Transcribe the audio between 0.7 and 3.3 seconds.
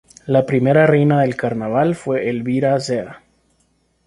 reina del carnaval fue Elvira Zea.